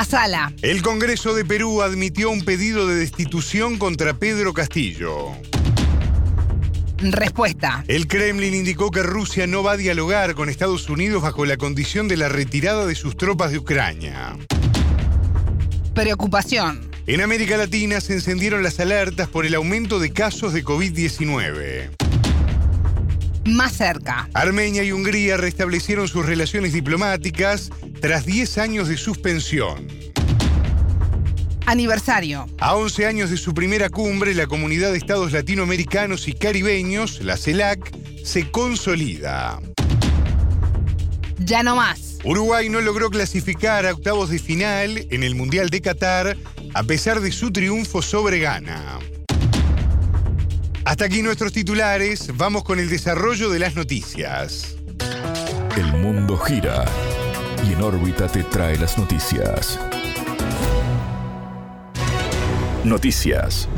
A 0.00 0.04
sala. 0.06 0.50
El 0.62 0.80
Congreso 0.80 1.34
de 1.34 1.44
Perú 1.44 1.82
admitió 1.82 2.30
un 2.30 2.40
pedido 2.40 2.86
de 2.86 2.94
destitución 2.94 3.76
contra 3.76 4.14
Pedro 4.14 4.54
Castillo. 4.54 5.32
Respuesta. 6.96 7.84
El 7.86 8.06
Kremlin 8.06 8.54
indicó 8.54 8.90
que 8.90 9.02
Rusia 9.02 9.46
no 9.46 9.62
va 9.62 9.72
a 9.72 9.76
dialogar 9.76 10.34
con 10.34 10.48
Estados 10.48 10.88
Unidos 10.88 11.20
bajo 11.20 11.44
la 11.44 11.58
condición 11.58 12.08
de 12.08 12.16
la 12.16 12.30
retirada 12.30 12.86
de 12.86 12.94
sus 12.94 13.14
tropas 13.18 13.50
de 13.52 13.58
Ucrania. 13.58 14.38
Preocupación. 15.92 16.90
En 17.06 17.20
América 17.20 17.58
Latina 17.58 18.00
se 18.00 18.14
encendieron 18.14 18.62
las 18.62 18.80
alertas 18.80 19.28
por 19.28 19.44
el 19.44 19.54
aumento 19.54 19.98
de 19.98 20.14
casos 20.14 20.54
de 20.54 20.64
COVID-19. 20.64 21.99
Más 23.44 23.76
cerca. 23.76 24.28
Armenia 24.34 24.82
y 24.84 24.92
Hungría 24.92 25.36
restablecieron 25.36 26.08
sus 26.08 26.26
relaciones 26.26 26.72
diplomáticas 26.72 27.70
tras 28.00 28.26
10 28.26 28.58
años 28.58 28.88
de 28.88 28.96
suspensión. 28.96 29.86
Aniversario. 31.66 32.46
A 32.58 32.74
11 32.74 33.06
años 33.06 33.30
de 33.30 33.36
su 33.36 33.54
primera 33.54 33.88
cumbre, 33.88 34.34
la 34.34 34.46
Comunidad 34.46 34.90
de 34.92 34.98
Estados 34.98 35.32
Latinoamericanos 35.32 36.26
y 36.26 36.32
Caribeños, 36.32 37.20
la 37.22 37.36
CELAC, 37.36 37.92
se 38.24 38.50
consolida. 38.50 39.60
Ya 41.38 41.62
no 41.62 41.76
más. 41.76 42.18
Uruguay 42.24 42.68
no 42.68 42.80
logró 42.80 43.08
clasificar 43.08 43.86
a 43.86 43.92
octavos 43.92 44.30
de 44.30 44.38
final 44.38 45.06
en 45.10 45.22
el 45.22 45.34
Mundial 45.34 45.70
de 45.70 45.80
Qatar 45.80 46.36
a 46.74 46.82
pesar 46.82 47.20
de 47.20 47.32
su 47.32 47.50
triunfo 47.50 48.02
sobre 48.02 48.40
Ghana. 48.40 48.98
Hasta 50.90 51.04
aquí 51.04 51.22
nuestros 51.22 51.52
titulares, 51.52 52.36
vamos 52.36 52.64
con 52.64 52.80
el 52.80 52.90
desarrollo 52.90 53.48
de 53.48 53.60
las 53.60 53.76
noticias. 53.76 54.74
El 55.76 55.92
mundo 55.92 56.36
gira 56.36 56.84
y 57.64 57.74
en 57.74 57.80
órbita 57.80 58.26
te 58.26 58.42
trae 58.42 58.76
las 58.76 58.98
noticias. 58.98 59.78
Noticias. 62.82 63.68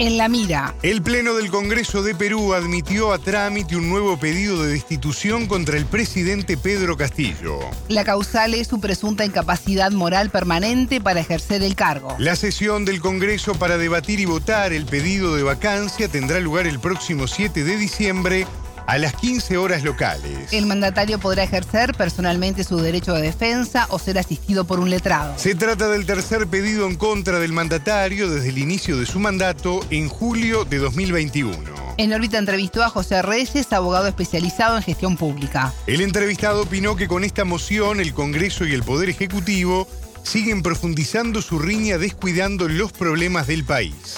En 0.00 0.16
la 0.16 0.28
mira. 0.28 0.76
El 0.82 1.02
Pleno 1.02 1.34
del 1.34 1.50
Congreso 1.50 2.04
de 2.04 2.14
Perú 2.14 2.54
admitió 2.54 3.12
a 3.12 3.18
trámite 3.18 3.74
un 3.74 3.88
nuevo 3.88 4.16
pedido 4.16 4.62
de 4.62 4.70
destitución 4.70 5.46
contra 5.46 5.76
el 5.76 5.86
presidente 5.86 6.56
Pedro 6.56 6.96
Castillo. 6.96 7.58
La 7.88 8.04
causal 8.04 8.54
es 8.54 8.68
su 8.68 8.80
presunta 8.80 9.24
incapacidad 9.24 9.90
moral 9.90 10.30
permanente 10.30 11.00
para 11.00 11.18
ejercer 11.18 11.64
el 11.64 11.74
cargo. 11.74 12.14
La 12.18 12.36
sesión 12.36 12.84
del 12.84 13.00
Congreso 13.00 13.56
para 13.56 13.76
debatir 13.76 14.20
y 14.20 14.24
votar 14.24 14.72
el 14.72 14.86
pedido 14.86 15.34
de 15.34 15.42
vacancia 15.42 16.06
tendrá 16.06 16.38
lugar 16.38 16.68
el 16.68 16.78
próximo 16.78 17.26
7 17.26 17.64
de 17.64 17.76
diciembre 17.76 18.46
a 18.88 18.96
las 18.96 19.14
15 19.16 19.58
horas 19.58 19.84
locales. 19.84 20.50
El 20.50 20.64
mandatario 20.64 21.18
podrá 21.18 21.42
ejercer 21.42 21.92
personalmente 21.92 22.64
su 22.64 22.78
derecho 22.78 23.12
de 23.12 23.20
defensa 23.20 23.86
o 23.90 23.98
ser 23.98 24.18
asistido 24.18 24.64
por 24.64 24.80
un 24.80 24.88
letrado. 24.88 25.38
Se 25.38 25.54
trata 25.54 25.88
del 25.88 26.06
tercer 26.06 26.46
pedido 26.46 26.86
en 26.86 26.96
contra 26.96 27.38
del 27.38 27.52
mandatario 27.52 28.30
desde 28.30 28.48
el 28.48 28.56
inicio 28.56 28.96
de 28.96 29.04
su 29.04 29.20
mandato 29.20 29.80
en 29.90 30.08
julio 30.08 30.64
de 30.64 30.78
2021. 30.78 31.58
En 31.98 32.14
órbita 32.14 32.38
entrevistó 32.38 32.82
a 32.82 32.88
José 32.88 33.20
Reyes, 33.20 33.70
abogado 33.74 34.08
especializado 34.08 34.78
en 34.78 34.82
gestión 34.82 35.18
pública. 35.18 35.74
El 35.86 36.00
entrevistado 36.00 36.62
opinó 36.62 36.96
que 36.96 37.08
con 37.08 37.24
esta 37.24 37.44
moción 37.44 38.00
el 38.00 38.14
Congreso 38.14 38.64
y 38.64 38.72
el 38.72 38.84
Poder 38.84 39.10
Ejecutivo 39.10 39.86
siguen 40.22 40.62
profundizando 40.62 41.42
su 41.42 41.58
riña 41.58 41.98
descuidando 41.98 42.68
los 42.68 42.92
problemas 42.92 43.48
del 43.48 43.64
país. 43.64 44.16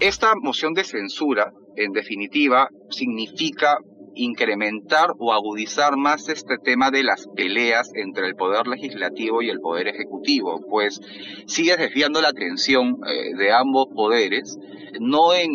Esta 0.00 0.34
moción 0.42 0.74
de 0.74 0.84
censura 0.84 1.52
en 1.80 1.92
definitiva, 1.92 2.68
significa 2.90 3.78
incrementar 4.14 5.10
o 5.18 5.32
agudizar 5.32 5.96
más 5.96 6.28
este 6.28 6.58
tema 6.58 6.90
de 6.90 7.04
las 7.04 7.26
peleas 7.34 7.90
entre 7.94 8.26
el 8.26 8.34
poder 8.34 8.66
legislativo 8.66 9.40
y 9.40 9.48
el 9.48 9.60
poder 9.60 9.88
ejecutivo, 9.88 10.60
pues 10.68 11.00
sigue 11.46 11.76
desviando 11.76 12.20
la 12.20 12.28
atención 12.28 12.96
eh, 13.06 13.34
de 13.36 13.52
ambos 13.52 13.86
poderes, 13.94 14.58
no 15.00 15.32
en 15.34 15.50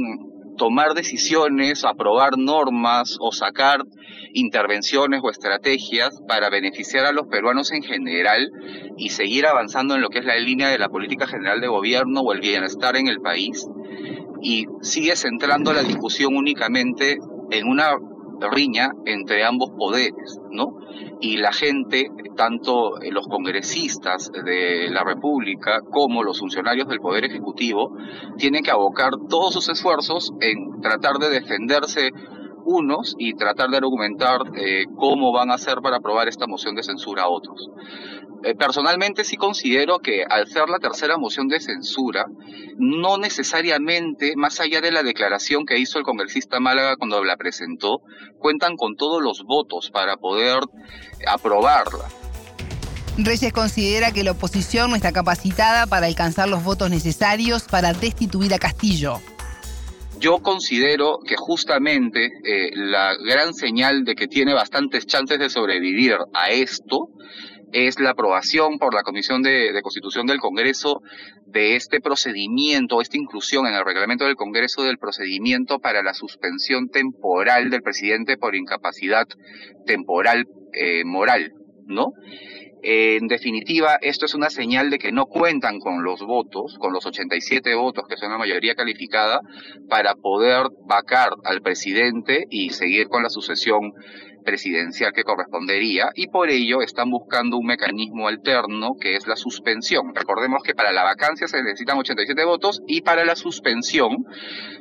tomar 0.57 0.93
decisiones, 0.93 1.83
aprobar 1.83 2.37
normas 2.37 3.17
o 3.19 3.31
sacar 3.31 3.83
intervenciones 4.33 5.21
o 5.23 5.29
estrategias 5.29 6.21
para 6.27 6.49
beneficiar 6.49 7.05
a 7.05 7.11
los 7.11 7.27
peruanos 7.27 7.71
en 7.71 7.83
general 7.83 8.51
y 8.97 9.09
seguir 9.09 9.45
avanzando 9.45 9.95
en 9.95 10.01
lo 10.01 10.09
que 10.09 10.19
es 10.19 10.25
la 10.25 10.37
línea 10.37 10.69
de 10.69 10.77
la 10.77 10.89
política 10.89 11.27
general 11.27 11.61
de 11.61 11.67
gobierno 11.67 12.21
o 12.21 12.33
el 12.33 12.41
bienestar 12.41 12.95
en 12.97 13.07
el 13.07 13.19
país, 13.19 13.65
y 14.45 14.67
sigue 14.81 15.15
centrando 15.15 15.73
la 15.73 15.81
discusión 15.81 16.35
únicamente 16.35 17.17
en 17.49 17.67
una 17.67 17.95
riña 18.51 18.91
entre 19.05 19.43
ambos 19.43 19.71
poderes, 19.71 20.39
¿no? 20.51 20.77
Y 21.19 21.37
la 21.37 21.51
gente, 21.51 22.11
tanto 22.37 22.91
los 23.11 23.25
congresistas 23.27 24.31
de 24.31 24.87
la 24.91 25.03
República 25.03 25.81
como 25.89 26.21
los 26.21 26.37
funcionarios 26.37 26.87
del 26.87 26.99
Poder 26.99 27.25
Ejecutivo, 27.25 27.97
tienen 28.37 28.61
que 28.61 28.69
abocar 28.69 29.13
todos 29.27 29.51
sus 29.51 29.67
esfuerzos 29.67 30.31
en 30.41 30.79
tratar 30.79 31.17
de 31.17 31.31
defenderse 31.31 32.11
unos 32.65 33.15
y 33.17 33.33
tratar 33.35 33.69
de 33.69 33.77
argumentar 33.77 34.41
eh, 34.55 34.85
cómo 34.97 35.31
van 35.31 35.51
a 35.51 35.55
hacer 35.55 35.77
para 35.81 35.97
aprobar 35.97 36.27
esta 36.27 36.47
moción 36.47 36.75
de 36.75 36.83
censura 36.83 37.23
a 37.23 37.29
otros. 37.29 37.69
Eh, 38.43 38.53
personalmente 38.55 39.23
sí 39.23 39.37
considero 39.37 39.99
que 39.99 40.23
al 40.27 40.47
ser 40.47 40.69
la 40.69 40.79
tercera 40.79 41.17
moción 41.17 41.47
de 41.47 41.59
censura, 41.59 42.25
no 42.77 43.17
necesariamente, 43.17 44.33
más 44.35 44.59
allá 44.59 44.81
de 44.81 44.91
la 44.91 45.03
declaración 45.03 45.65
que 45.65 45.79
hizo 45.79 45.97
el 45.99 46.03
congresista 46.03 46.59
Málaga 46.59 46.95
cuando 46.97 47.23
la 47.23 47.37
presentó, 47.37 48.01
cuentan 48.37 48.75
con 48.75 48.95
todos 48.95 49.23
los 49.23 49.43
votos 49.43 49.89
para 49.91 50.17
poder 50.17 50.59
aprobarla. 51.27 52.05
Reyes 53.17 53.53
considera 53.53 54.11
que 54.11 54.23
la 54.23 54.31
oposición 54.31 54.89
no 54.89 54.95
está 54.97 55.13
capacitada 55.13 55.87
para 55.87 56.05
alcanzar 56.05 56.49
los 56.49 56.63
votos 56.63 56.89
necesarios 56.89 57.63
para 57.63 57.93
destituir 57.93 58.53
a 58.53 58.59
Castillo. 58.59 59.21
Yo 60.19 60.39
considero 60.39 61.19
que 61.25 61.35
justamente 61.37 62.25
eh, 62.43 62.71
la 62.73 63.15
gran 63.15 63.53
señal 63.53 64.03
de 64.03 64.15
que 64.15 64.27
tiene 64.27 64.53
bastantes 64.53 65.05
chances 65.05 65.39
de 65.39 65.49
sobrevivir 65.49 66.15
a 66.33 66.51
esto 66.51 67.09
es 67.73 67.99
la 67.99 68.11
aprobación 68.11 68.77
por 68.79 68.93
la 68.93 69.03
Comisión 69.03 69.41
de, 69.41 69.71
Constitución 69.81 70.25
del 70.27 70.39
Congreso 70.39 71.01
de 71.47 71.75
este 71.75 71.99
procedimiento, 71.99 73.01
esta 73.01 73.17
inclusión 73.17 73.67
en 73.67 73.73
el 73.73 73.83
reglamento 73.83 74.25
del 74.25 74.35
Congreso 74.35 74.83
del 74.83 74.97
procedimiento 74.97 75.79
para 75.79 76.01
la 76.01 76.13
suspensión 76.13 76.87
temporal 76.87 77.69
del 77.69 77.81
presidente 77.81 78.37
por 78.37 78.55
incapacidad 78.55 79.25
temporal 79.85 80.45
eh, 80.71 81.03
moral, 81.03 81.51
¿no? 81.85 82.13
En 82.87 83.25
definitiva, 83.25 83.97
esto 83.99 84.27
es 84.27 84.35
una 84.35 84.51
señal 84.51 84.91
de 84.91 84.99
que 84.99 85.11
no 85.11 85.25
cuentan 85.25 85.79
con 85.79 86.03
los 86.03 86.21
votos, 86.21 86.77
con 86.77 86.93
los 86.93 87.03
87 87.03 87.73
votos 87.73 88.05
que 88.07 88.15
son 88.15 88.29
la 88.29 88.37
mayoría 88.37 88.75
calificada, 88.75 89.39
para 89.89 90.13
poder 90.13 90.67
vacar 90.87 91.31
al 91.45 91.63
presidente 91.63 92.45
y 92.51 92.69
seguir 92.69 93.07
con 93.07 93.23
la 93.23 93.31
sucesión 93.31 93.91
presidencial 94.45 95.11
que 95.11 95.23
correspondería 95.23 96.11
y 96.15 96.27
por 96.27 96.49
ello 96.49 96.81
están 96.81 97.09
buscando 97.09 97.57
un 97.57 97.65
mecanismo 97.65 98.29
alterno 98.29 98.91
que 98.99 99.17
es 99.17 99.27
la 99.27 99.35
suspensión. 99.35 100.15
Recordemos 100.15 100.63
que 100.63 100.73
para 100.73 100.93
la 100.93 101.03
vacancia 101.03 101.47
se 101.49 101.61
necesitan 101.61 101.97
87 101.97 102.45
votos 102.45 102.81
y 102.87 103.01
para 103.01 103.25
la 103.25 103.35
suspensión 103.35 104.25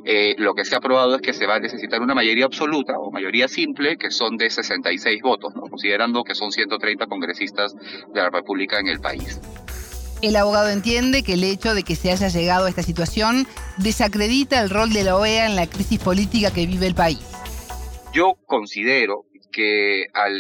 eh, 0.05 0.37
lo 0.39 0.55
que 0.55 0.65
se 0.65 0.77
ha 0.77 0.79
aprobado 0.79 1.17
es 1.17 1.23
que 1.23 1.33
se 1.33 1.47
va 1.47 1.57
a 1.57 1.61
necesitar 1.61 2.01
una 2.01 2.15
mayoría 2.15 2.45
absoluta 2.45 2.93
o 2.99 3.11
mayoría 3.11 3.49
simple 3.49 3.97
que 3.97 4.11
son 4.11 4.37
de 4.37 4.51
66 4.51 5.21
votos, 5.23 5.55
¿no? 5.57 5.63
considerando 5.63 6.23
que 6.23 6.35
son 6.35 6.53
130 6.53 7.07
congresistas 7.07 7.75
de 7.75 8.21
la 8.21 8.31
República 8.31 8.79
en 8.79 8.87
el 8.89 9.01
país. 9.01 9.41
El 10.23 10.37
abogado 10.37 10.71
entiende 10.71 11.23
que 11.23 11.35
el 11.35 11.45
hecho 11.45 11.75
de 11.75 11.83
que 11.83 11.97
se 11.97 12.11
haya 12.11 12.29
llegado 12.29 12.67
a 12.67 12.69
esta 12.69 12.83
situación 12.83 13.47
desacredita 13.77 14.63
el 14.63 14.71
rol 14.71 14.93
de 14.93 15.05
la 15.05 15.17
OEA 15.17 15.47
en 15.47 15.57
la 15.57 15.67
crisis 15.67 15.99
política 15.99 16.51
que 16.53 16.67
vive 16.67 16.87
el 16.87 16.95
país. 16.95 17.21
Yo 18.15 18.37
considero 18.47 19.27
que 19.55 20.07
al 20.13 20.35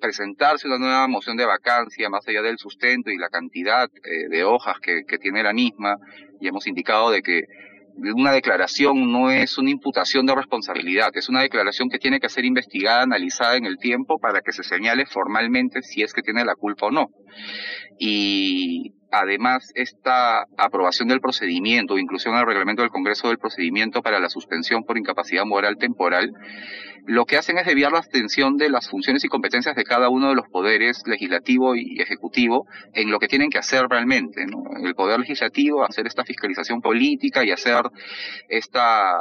presentarse 0.00 0.66
una 0.66 0.78
nueva 0.78 1.08
moción 1.08 1.36
de 1.36 1.46
vacancia, 1.46 2.08
más 2.10 2.26
allá 2.28 2.42
del 2.42 2.58
sustento 2.58 3.10
y 3.10 3.16
la 3.16 3.28
cantidad 3.28 3.88
eh, 4.04 4.28
de 4.28 4.44
hojas 4.44 4.76
que, 4.80 5.18
tiene 5.18 5.42
la 5.42 5.52
misma, 5.52 5.96
y 6.40 6.48
hemos 6.48 6.66
indicado 6.66 7.10
de 7.10 7.22
que 7.22 7.42
una 8.14 8.32
declaración 8.32 9.10
no 9.10 9.30
es 9.30 9.56
una 9.56 9.70
imputación 9.70 10.26
de 10.26 10.34
responsabilidad, 10.34 11.10
es 11.14 11.30
una 11.30 11.40
declaración 11.40 11.88
que 11.88 11.98
tiene 11.98 12.20
que 12.20 12.28
ser 12.28 12.44
investigada, 12.44 13.02
analizada 13.02 13.56
en 13.56 13.64
el 13.64 13.78
tiempo 13.78 14.18
para 14.18 14.42
que 14.42 14.52
se 14.52 14.62
señale 14.62 15.06
formalmente 15.06 15.80
si 15.82 16.02
es 16.02 16.12
que 16.12 16.20
tiene 16.20 16.44
la 16.44 16.54
culpa 16.56 16.86
o 16.86 16.90
no. 16.90 17.08
Y 17.98 18.92
además 19.10 19.72
esta 19.74 20.42
aprobación 20.58 21.08
del 21.08 21.20
procedimiento 21.20 21.96
inclusión 21.96 22.34
al 22.34 22.46
reglamento 22.46 22.82
del 22.82 22.90
Congreso 22.90 23.28
del 23.28 23.38
procedimiento 23.38 24.02
para 24.02 24.20
la 24.20 24.28
suspensión 24.28 24.84
por 24.84 24.98
incapacidad 24.98 25.46
moral 25.46 25.78
temporal, 25.78 26.30
lo 27.06 27.24
que 27.24 27.36
hacen 27.36 27.56
es 27.58 27.66
desviar 27.66 27.92
la 27.92 28.00
atención 28.00 28.56
de 28.56 28.68
las 28.68 28.88
funciones 28.88 29.24
y 29.24 29.28
competencias 29.28 29.76
de 29.76 29.84
cada 29.84 30.08
uno 30.08 30.28
de 30.28 30.34
los 30.34 30.48
poderes 30.48 31.02
legislativo 31.06 31.76
y 31.76 32.00
ejecutivo 32.00 32.66
en 32.94 33.10
lo 33.10 33.18
que 33.18 33.28
tienen 33.28 33.48
que 33.48 33.58
hacer 33.58 33.86
realmente. 33.88 34.44
El 34.82 34.94
poder 34.94 35.20
legislativo 35.20 35.84
hacer 35.84 36.06
esta 36.06 36.24
fiscalización 36.24 36.80
política 36.80 37.44
y 37.44 37.52
hacer 37.52 37.82
esta 38.48 39.14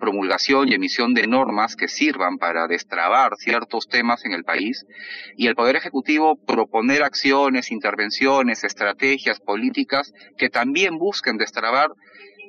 promulgación 0.00 0.68
y 0.68 0.74
emisión 0.74 1.12
de 1.12 1.26
normas 1.26 1.76
que 1.76 1.88
sirvan 1.88 2.38
para 2.38 2.66
destrabar 2.66 3.36
ciertos 3.36 3.86
temas 3.88 4.24
en 4.24 4.32
el 4.32 4.44
país 4.44 4.86
y 5.36 5.46
el 5.46 5.54
poder 5.54 5.76
ejecutivo 5.76 6.36
proponer 6.36 7.02
acciones, 7.02 7.70
intervenciones, 7.70 8.64
estrategias 8.64 9.40
políticas 9.40 10.12
que 10.38 10.48
también 10.48 10.98
busquen 10.98 11.36
destrabar 11.36 11.90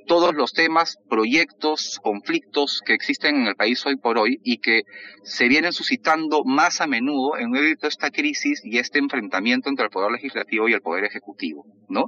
todos 0.07 0.33
los 0.33 0.53
temas, 0.53 0.97
proyectos, 1.09 1.99
conflictos 2.01 2.81
que 2.85 2.93
existen 2.93 3.35
en 3.35 3.47
el 3.47 3.55
país 3.55 3.85
hoy 3.85 3.97
por 3.97 4.17
hoy 4.17 4.39
y 4.43 4.57
que 4.57 4.83
se 5.23 5.47
vienen 5.47 5.73
suscitando 5.73 6.43
más 6.45 6.81
a 6.81 6.87
menudo 6.87 7.37
en 7.37 7.51
medio 7.51 7.75
de 7.75 7.87
esta 7.87 8.09
crisis 8.09 8.61
y 8.63 8.79
este 8.79 8.99
enfrentamiento 8.99 9.69
entre 9.69 9.85
el 9.85 9.91
poder 9.91 10.11
legislativo 10.11 10.67
y 10.67 10.73
el 10.73 10.81
poder 10.81 11.05
ejecutivo, 11.05 11.65
¿no? 11.89 12.05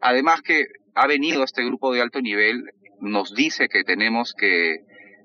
Además 0.00 0.42
que 0.42 0.66
ha 0.94 1.06
venido 1.06 1.42
este 1.42 1.64
grupo 1.64 1.92
de 1.92 2.02
alto 2.02 2.20
nivel, 2.20 2.62
nos 3.00 3.34
dice 3.34 3.68
que 3.68 3.82
tenemos 3.82 4.34
que 4.34 4.76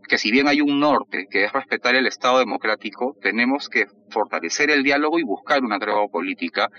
que 0.08 0.18
si 0.18 0.30
bien 0.30 0.50
hay 0.50 0.60
un 0.60 0.80
norte, 0.80 1.28
que 1.30 1.46
es 1.46 1.54
respetar 1.54 1.96
el 1.96 2.06
Estado 2.06 2.40
democrático, 2.40 3.16
tenemos 3.22 3.70
que 3.70 3.86
fortalecer 4.10 4.70
el 4.70 4.84
diálogo 4.84 5.20
y 5.20 5.24
buscar 5.24 5.64
una 5.64 5.80
tregua 5.80 6.08
política 6.12 6.70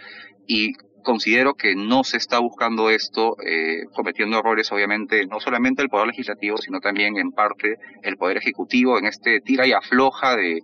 y 0.46 0.72
considero 1.02 1.54
que 1.54 1.74
no 1.74 2.04
se 2.04 2.16
está 2.16 2.38
buscando 2.38 2.90
esto, 2.90 3.36
eh, 3.44 3.84
cometiendo 3.92 4.38
errores, 4.38 4.70
obviamente, 4.72 5.26
no 5.26 5.40
solamente 5.40 5.82
el 5.82 5.88
Poder 5.88 6.08
Legislativo, 6.08 6.56
sino 6.58 6.80
también 6.80 7.18
en 7.18 7.30
parte 7.32 7.78
el 8.02 8.16
Poder 8.16 8.36
Ejecutivo, 8.38 8.98
en 8.98 9.06
este 9.06 9.40
tira 9.40 9.66
y 9.66 9.72
afloja 9.72 10.36
de 10.36 10.62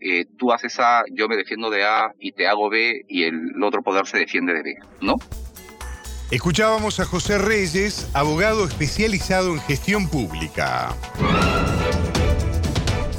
eh, 0.00 0.24
tú 0.38 0.52
haces 0.52 0.78
A, 0.78 1.02
yo 1.12 1.28
me 1.28 1.36
defiendo 1.36 1.70
de 1.70 1.84
A 1.84 2.12
y 2.18 2.32
te 2.32 2.46
hago 2.46 2.70
B 2.70 3.04
y 3.08 3.24
el 3.24 3.62
otro 3.62 3.82
poder 3.82 4.06
se 4.06 4.18
defiende 4.18 4.54
de 4.54 4.62
B, 4.62 4.74
¿no? 5.00 5.16
Escuchábamos 6.30 7.00
a 7.00 7.04
José 7.04 7.38
Reyes, 7.38 8.08
abogado 8.14 8.64
especializado 8.64 9.52
en 9.52 9.60
gestión 9.60 10.08
pública. 10.08 10.94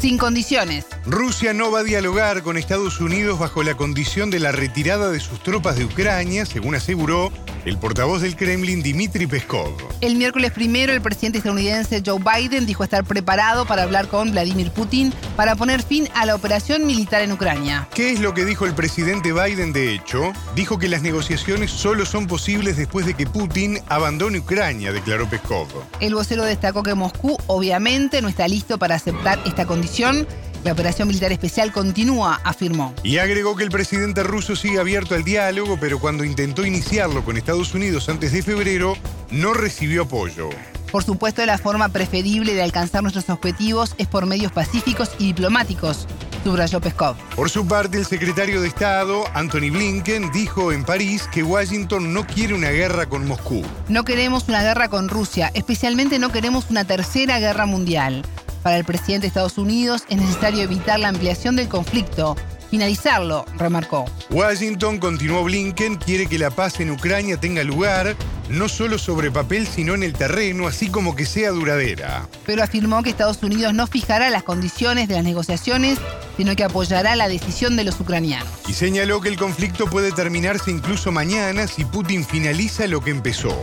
Sin 0.02 0.18
condiciones. 0.18 0.88
Rusia 1.06 1.54
no 1.54 1.70
va 1.70 1.82
a 1.82 1.84
dialogar 1.84 2.42
con 2.42 2.58
Estados 2.58 3.00
Unidos 3.00 3.38
bajo 3.38 3.62
la 3.62 3.78
condición 3.78 4.32
de 4.32 4.40
la 4.40 4.52
retirada 4.52 5.12
de 5.12 5.20
sus 5.20 5.44
tropas 5.44 5.76
de 5.78 5.86
Ucrania, 5.86 6.48
según 6.48 6.74
aseguró 6.74 7.32
el 7.66 7.78
portavoz 7.78 8.22
del 8.22 8.36
Kremlin, 8.36 8.82
Dmitry 8.82 9.28
Peskov. 9.28 9.72
El 10.02 10.16
miércoles 10.16 10.52
primero, 10.52 10.94
el 10.94 11.02
presidente 11.02 11.38
estadounidense 11.38 12.02
Joe 12.06 12.20
Biden 12.20 12.66
dijo 12.66 12.84
estar 12.84 13.04
preparado 13.04 13.66
para 13.66 13.84
hablar 13.84 14.08
con 14.08 14.32
Vladimir 14.32 14.72
Putin 14.72 15.14
para 15.36 15.56
poner 15.56 15.84
fin 15.84 16.10
a 16.16 16.26
la 16.26 16.36
operación 16.36 16.86
militar 16.86 17.22
en 17.22 17.32
Ucrania. 17.32 17.88
¿Qué 17.94 18.12
es 18.12 18.20
lo 18.20 18.34
que 18.34 18.46
dijo 18.46 18.66
el 18.66 18.74
presidente 18.74 19.34
Biden 19.34 19.74
de 19.74 19.94
hecho? 19.94 20.34
Dijo 20.56 20.80
que 20.80 20.90
las 20.90 21.02
negociaciones 21.02 21.72
solo 21.72 22.06
son 22.06 22.28
posibles 22.28 22.78
después 22.78 23.06
de 23.06 23.14
que 23.14 23.28
Putin 23.28 23.80
abandone 23.88 24.40
Ucrania, 24.40 24.92
declaró 24.92 25.30
Peskov. 25.30 25.68
El 26.00 26.16
vocero 26.16 26.44
destacó 26.44 26.84
que 26.84 26.96
Moscú 26.96 27.38
obviamente 27.48 28.22
no 28.22 28.28
está 28.28 28.48
listo 28.48 28.80
para 28.80 28.96
aceptar 28.96 29.40
esta 29.46 29.66
condición 29.66 30.28
la 30.64 30.74
operación 30.74 31.08
militar 31.08 31.32
especial 31.32 31.72
continúa, 31.72 32.40
afirmó. 32.44 32.94
Y 33.04 33.18
agregó 33.18 33.56
que 33.56 33.64
el 33.64 33.72
presidente 33.72 34.24
ruso 34.24 34.56
sigue 34.56 34.80
abierto 34.80 35.16
al 35.16 35.24
diálogo, 35.24 35.78
pero 35.80 36.00
cuando 36.00 36.24
intentó 36.24 36.66
iniciarlo 36.66 37.24
con 37.24 37.38
Estados 37.38 37.74
Unidos 37.74 38.10
antes 38.10 38.32
de 38.32 38.44
febrero, 38.44 38.96
no 39.32 39.54
recibió 39.54 40.04
apoyo. 40.04 40.50
Por 40.92 41.04
supuesto, 41.04 41.46
la 41.46 41.58
forma 41.58 41.88
preferible 41.90 42.54
de 42.54 42.62
alcanzar 42.62 43.02
nuestros 43.02 43.30
objetivos 43.30 43.96
es 43.98 44.08
por 44.08 44.26
medios 44.26 44.52
pacíficos 44.52 45.12
y 45.20 45.28
diplomáticos, 45.28 46.06
subrayó 46.44 46.82
Peskov. 46.82 47.16
Por 47.36 47.50
su 47.50 47.66
parte, 47.66 47.98
el 47.98 48.06
secretario 48.06 48.62
de 48.62 48.68
Estado, 48.68 49.24
Anthony 49.34 49.72
Blinken, 49.72 50.32
dijo 50.34 50.74
en 50.74 50.84
París 50.84 51.30
que 51.32 51.44
Washington 51.44 52.14
no 52.14 52.28
quiere 52.28 52.54
una 52.54 52.72
guerra 52.72 53.08
con 53.08 53.26
Moscú. 53.26 53.64
No 53.88 54.04
queremos 54.04 54.50
una 54.50 54.64
guerra 54.64 54.90
con 54.90 55.08
Rusia, 55.08 55.50
especialmente 55.54 56.20
no 56.20 56.30
queremos 56.32 56.70
una 56.70 56.84
tercera 56.84 57.40
guerra 57.40 57.66
mundial. 57.66 58.24
Para 58.64 58.78
el 58.78 58.86
presidente 58.86 59.24
de 59.24 59.28
Estados 59.30 59.58
Unidos 59.58 60.04
es 60.10 60.18
necesario 60.18 60.62
evitar 60.62 61.00
la 61.00 61.10
ampliación 61.10 61.56
del 61.56 61.68
conflicto, 61.68 62.36
finalizarlo, 62.70 63.46
remarcó. 63.58 64.06
Washington, 64.30 65.00
continuó 65.00 65.44
Blinken, 65.44 65.96
quiere 65.96 66.28
que 66.28 66.38
la 66.38 66.52
paz 66.52 66.80
en 66.80 66.92
Ucrania 66.92 67.38
tenga 67.38 67.64
lugar, 67.64 68.16
no 68.50 68.70
solo 68.70 69.00
sobre 69.00 69.32
papel, 69.32 69.66
sino 69.66 69.96
en 69.96 70.04
el 70.04 70.14
terreno, 70.14 70.68
así 70.68 70.90
como 70.90 71.16
que 71.16 71.26
sea 71.26 71.50
duradera. 71.52 72.28
Pero 72.46 72.64
afirmó 72.64 73.02
que 73.02 73.10
Estados 73.10 73.42
Unidos 73.42 73.74
no 73.74 73.88
fijará 73.88 74.30
las 74.30 74.44
condiciones 74.44 75.08
de 75.08 75.16
las 75.16 75.24
negociaciones, 75.24 75.98
sino 76.38 76.56
que 76.56 76.64
apoyará 76.64 77.16
la 77.16 77.28
decisión 77.28 77.76
de 77.76 77.84
los 77.84 78.00
ucranianos. 78.00 78.48
Y 78.68 78.74
señaló 78.74 79.22
que 79.22 79.30
el 79.30 79.38
conflicto 79.38 79.88
puede 79.88 80.12
terminarse 80.12 80.70
incluso 80.70 81.12
mañana 81.12 81.66
si 81.68 81.84
Putin 81.84 82.26
finaliza 82.26 82.86
lo 82.88 83.02
que 83.02 83.10
empezó 83.10 83.62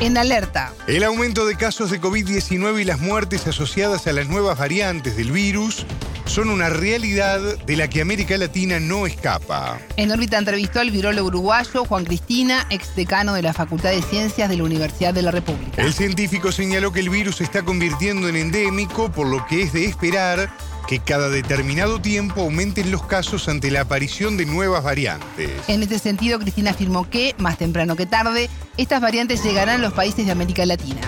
en 0.00 0.16
alerta. 0.16 0.72
El 0.86 1.04
aumento 1.04 1.46
de 1.46 1.56
casos 1.56 1.90
de 1.90 2.00
COVID-19 2.00 2.80
y 2.80 2.84
las 2.84 3.00
muertes 3.00 3.46
asociadas 3.46 4.06
a 4.06 4.12
las 4.12 4.28
nuevas 4.28 4.58
variantes 4.58 5.16
del 5.16 5.30
virus 5.30 5.86
son 6.24 6.48
una 6.48 6.68
realidad 6.68 7.40
de 7.66 7.76
la 7.76 7.88
que 7.88 8.00
América 8.00 8.38
Latina 8.38 8.78
no 8.78 9.06
escapa. 9.06 9.78
En 9.96 10.10
órbita 10.12 10.38
entrevistó 10.38 10.80
al 10.80 10.90
virólogo 10.90 11.28
uruguayo 11.28 11.84
Juan 11.84 12.04
Cristina, 12.04 12.66
ex 12.70 12.94
decano 12.94 13.34
de 13.34 13.42
la 13.42 13.52
Facultad 13.52 13.90
de 13.90 14.00
Ciencias 14.00 14.48
de 14.48 14.56
la 14.56 14.64
Universidad 14.64 15.12
de 15.12 15.22
la 15.22 15.32
República. 15.32 15.82
El 15.82 15.92
científico 15.92 16.52
señaló 16.52 16.92
que 16.92 17.00
el 17.00 17.10
virus 17.10 17.36
se 17.36 17.44
está 17.44 17.62
convirtiendo 17.62 18.28
en 18.28 18.36
endémico, 18.36 19.10
por 19.10 19.26
lo 19.26 19.44
que 19.46 19.62
es 19.62 19.72
de 19.72 19.86
esperar 19.86 20.50
que 20.90 20.98
cada 20.98 21.28
determinado 21.28 22.00
tiempo 22.00 22.40
aumenten 22.40 22.90
los 22.90 23.06
casos 23.06 23.48
ante 23.48 23.70
la 23.70 23.82
aparición 23.82 24.36
de 24.36 24.44
nuevas 24.44 24.82
variantes. 24.82 25.48
En 25.68 25.84
este 25.84 26.00
sentido, 26.00 26.40
Cristina 26.40 26.72
afirmó 26.72 27.08
que, 27.08 27.32
más 27.38 27.58
temprano 27.58 27.94
que 27.94 28.06
tarde, 28.06 28.50
estas 28.76 29.00
variantes 29.00 29.44
llegarán 29.44 29.78
a 29.78 29.82
los 29.84 29.92
países 29.92 30.26
de 30.26 30.32
América 30.32 30.66
Latina. 30.66 31.00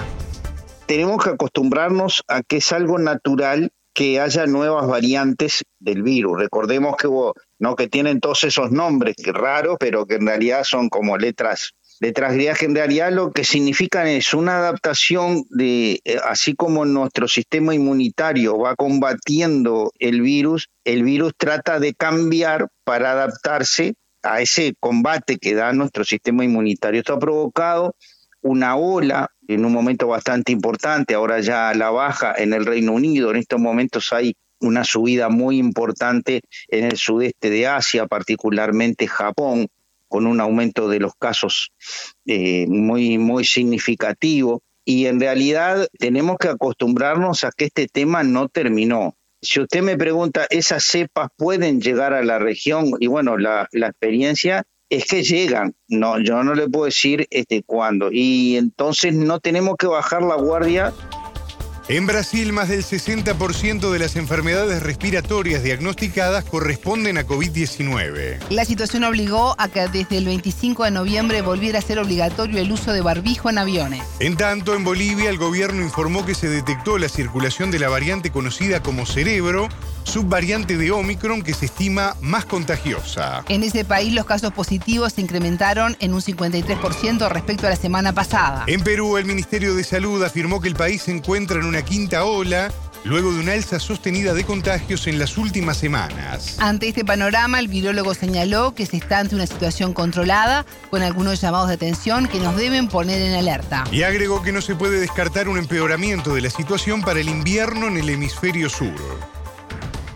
Tenemos 0.87 1.25
que 1.25 1.31
acostumbrarnos 1.31 2.23
a 2.29 2.43
que 2.45 2.59
es 2.59 2.71
algo 2.71 3.01
natural 3.01 3.73
que 3.93 4.21
haya 4.21 4.47
nuevas 4.47 4.87
variantes 4.87 5.65
del 5.81 6.05
virus. 6.05 6.39
Recordemos 6.39 6.95
que, 6.97 7.09
¿no? 7.59 7.75
que 7.75 7.89
tienen 7.89 8.21
todos 8.21 8.45
esos 8.45 8.71
nombres 8.71 9.17
raros, 9.27 9.79
pero 9.81 10.07
que 10.07 10.15
en 10.15 10.29
realidad 10.29 10.63
son 10.63 10.91
como 10.91 11.19
letras 11.19 11.75
griegas 12.11 12.63
en 12.63 12.75
realidad 12.75 13.13
lo 13.13 13.31
que 13.31 13.45
significan 13.45 14.09
es 14.09 14.35
una 14.35 14.59
adaptación 14.59 15.45
de, 15.51 16.01
eh, 16.05 16.19
así 16.25 16.55
como 16.55 16.85
nuestro 16.85 17.29
sistema 17.29 17.75
inmunitario 17.75 18.59
va 18.59 18.75
combatiendo 18.75 19.93
el 19.99 20.21
virus, 20.21 20.69
el 20.85 21.05
virus 21.05 21.33
trata 21.37 21.79
de 21.79 21.95
cambiar 21.95 22.69
para 22.85 23.13
adaptarse 23.13 23.95
a 24.23 24.41
ese 24.41 24.75
combate 24.81 25.39
que 25.39 25.55
da 25.55 25.73
nuestro 25.73 26.05
sistema 26.05 26.45
inmunitario. 26.45 27.01
Esto 27.01 27.15
ha 27.15 27.19
provocado 27.19 27.95
una 28.41 28.77
ola 28.77 29.29
en 29.47 29.65
un 29.65 29.73
momento 29.73 30.09
bastante 30.09 30.53
importante, 30.53 31.15
ahora 31.15 31.41
ya 31.41 31.69
a 31.69 31.75
la 31.75 31.91
baja 31.91 32.35
en 32.37 32.53
el 32.53 32.67
Reino 32.67 32.93
Unido, 32.93 33.31
en 33.31 33.37
estos 33.37 33.61
momentos 33.61 34.13
hay 34.13 34.35
una 34.61 34.85
subida 34.85 35.29
muy 35.29 35.59
importante 35.59 36.41
en 36.69 36.85
el 36.85 36.97
sudeste 36.97 37.51
de 37.51 37.67
Asia, 37.67 38.07
particularmente 38.07 39.07
Japón, 39.07 39.67
con 40.13 40.27
un 40.27 40.43
aumento 40.43 40.89
de 40.89 41.01
los 41.01 41.15
casos 41.19 41.73
eh, 42.27 42.67
muy, 42.69 43.17
muy 43.17 43.47
significativo. 43.47 44.61
Y 44.85 45.07
en 45.07 45.19
realidad 45.19 45.89
tenemos 45.99 46.37
que 46.37 46.49
acostumbrarnos 46.49 47.45
a 47.45 47.51
que 47.51 47.65
este 47.65 47.87
tema 47.87 48.23
no 48.23 48.51
terminó. 48.51 49.17
Si 49.41 49.59
usted 49.59 49.81
me 49.81 49.97
pregunta, 49.97 50.47
¿esas 50.51 50.85
cepas 50.85 51.31
pueden 51.39 51.81
llegar 51.81 52.13
a 52.13 52.23
la 52.23 52.39
región? 52.39 52.91
Y 53.01 53.07
bueno, 53.07 53.39
la, 53.39 53.69
la 53.73 53.87
experiencia 53.87 54.65
es 54.91 55.07
que 55.07 55.23
llegan. 55.23 55.75
No, 55.89 56.21
yo 56.21 56.45
no 56.45 56.55
le 56.55 56.69
puedo 56.69 56.85
decir 56.85 57.27
este 57.31 57.63
cuándo. 57.63 58.11
Y 58.13 58.57
entonces 58.59 59.15
no 59.15 59.41
tenemos 59.41 59.77
que 59.79 59.87
bajar 59.87 60.23
la 60.23 60.37
guardia 60.37 60.93
en 61.89 62.07
Brasil, 62.07 62.53
más 62.53 62.69
del 62.69 62.85
60% 62.85 63.91
de 63.91 63.99
las 63.99 64.17
enfermedades 64.17 64.83
respiratorias 64.83 65.63
diagnosticadas 65.63 66.45
corresponden 66.45 67.19
a 67.19 67.27
COVID-19. 67.27 68.39
La 68.51 68.65
situación 68.65 69.05
obligó 69.05 69.55
a 69.59 69.69
que 69.69 69.89
desde 69.89 70.19
el 70.19 70.27
25 70.27 70.85
de 70.85 70.91
noviembre 70.93 71.43
volviera 71.43 71.81
a 71.81 71.83
ser 71.83 71.99
obligatorio 71.99 72.59
el 72.59 72.71
uso 72.71 72.93
de 72.93 73.01
barbijo 73.01 73.51
en 73.51 73.59
aviones. 73.59 74.03
En 74.21 74.37
tanto, 74.37 74.75
en 74.75 74.85
Bolivia, 74.85 75.29
el 75.29 75.39
gobierno 75.39 75.83
informó 75.83 76.25
que 76.25 76.35
se 76.35 76.49
detectó 76.49 76.99
la 76.99 77.09
circulación 77.09 77.71
de 77.71 77.79
la 77.79 77.89
variante 77.89 78.31
conocida 78.31 78.83
como 78.83 79.05
cerebro, 79.05 79.69
subvariante 80.05 80.77
de 80.77 80.91
Omicron 80.91 81.43
que 81.43 81.55
se 81.55 81.67
estima 81.67 82.17
más 82.21 82.45
contagiosa. 82.45 83.45
En 83.49 83.63
ese 83.63 83.85
país, 83.85 84.13
los 84.13 84.27
casos 84.27 84.53
positivos 84.53 85.15
se 85.15 85.21
incrementaron 85.21 85.97
en 86.01 86.15
un 86.15 86.21
53% 86.21 87.29
respecto 87.29 87.67
a 87.67 87.71
la 87.71 87.77
semana 87.77 88.13
pasada. 88.13 88.65
En 88.67 88.83
Perú, 88.83 89.17
el 89.17 89.25
Ministerio 89.25 89.75
de 89.75 89.85
Salud 89.85 90.23
afirmó 90.23 90.61
que 90.61 90.69
el 90.69 90.75
país 90.75 91.03
se 91.03 91.13
encuentra 91.13 91.59
en 91.59 91.67
una 91.67 91.83
quinta 91.83 92.25
ola 92.25 92.71
luego 93.05 93.33
de 93.33 93.41
una 93.41 93.53
alza 93.53 93.81
sostenida 93.81 94.35
de 94.35 94.45
contagios 94.45 95.07
en 95.07 95.19
las 95.19 95.37
últimas 95.37 95.77
semanas. 95.77 96.57
Ante 96.59 96.89
este 96.89 97.05
panorama, 97.05 97.59
el 97.59 97.69
virólogo 97.69 98.15
señaló 98.15 98.75
que 98.75 98.87
se 98.87 98.97
está 98.97 99.19
ante 99.19 99.35
una 99.35 99.47
situación 99.47 99.93
controlada, 99.93 100.65
con 100.91 101.03
algunos 101.03 101.41
llamados 101.41 101.69
de 101.69 101.75
atención 101.75 102.29
que 102.29 102.39
nos 102.39 102.57
deben 102.57 102.89
poner 102.89 103.21
en 103.21 103.35
alerta. 103.35 103.85
Y 103.91 104.03
agregó 104.03 104.43
que 104.43 104.53
no 104.53 104.61
se 104.61 104.75
puede 104.75 105.01
descartar 105.01 105.49
un 105.49 105.59
empeoramiento 105.59 106.35
de 106.35 106.43
la 106.43 106.51
situación 106.51 107.03
para 107.03 107.21
el 107.21 107.29
invierno 107.29 107.89
en 107.89 107.97
el 107.97 108.09
hemisferio 108.09 108.69
sur. 108.69 108.93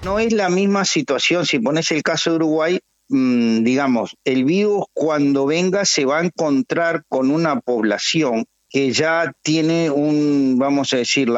No 0.06 0.20
es 0.20 0.32
la 0.32 0.48
misma 0.48 0.84
situación, 0.84 1.46
si 1.46 1.58
pones 1.58 1.90
el 1.90 2.04
caso 2.04 2.30
de 2.30 2.36
Uruguay, 2.36 2.78
mm, 3.08 3.64
digamos, 3.64 4.14
el 4.22 4.44
virus 4.44 4.84
cuando 4.94 5.46
venga 5.46 5.84
se 5.84 6.04
va 6.04 6.20
a 6.20 6.24
encontrar 6.24 7.02
con 7.08 7.32
una 7.32 7.58
población 7.58 8.44
que 8.68 8.92
ya 8.92 9.32
tiene 9.42 9.90
un, 9.90 10.58
vamos 10.60 10.92
a 10.92 10.98
decir, 10.98 11.28